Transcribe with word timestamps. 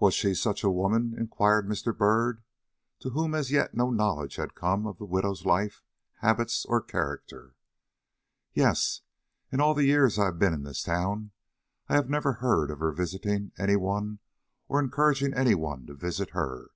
"Was 0.00 0.14
she 0.14 0.34
such 0.34 0.64
a 0.64 0.68
woman?" 0.68 1.14
inquired 1.16 1.68
Mr. 1.68 1.96
Byrd, 1.96 2.42
to 2.98 3.10
whom 3.10 3.36
as 3.36 3.52
yet 3.52 3.72
no 3.72 3.88
knowledge 3.88 4.34
had 4.34 4.56
come 4.56 4.84
of 4.84 4.98
the 4.98 5.04
widow's 5.04 5.46
life, 5.46 5.84
habits, 6.16 6.64
or 6.66 6.82
character. 6.82 7.54
"Yes. 8.52 9.02
In 9.52 9.60
all 9.60 9.74
the 9.74 9.84
years 9.84 10.18
I 10.18 10.24
have 10.24 10.40
been 10.40 10.54
in 10.54 10.64
this 10.64 10.82
town 10.82 11.30
I 11.88 11.94
have 11.94 12.10
never 12.10 12.32
heard 12.32 12.68
of 12.68 12.80
her 12.80 12.90
visiting 12.90 13.52
any 13.56 13.76
one 13.76 14.18
or 14.66 14.80
encouraging 14.80 15.32
any 15.34 15.54
one 15.54 15.86
to 15.86 15.94
visit 15.94 16.30
her. 16.30 16.70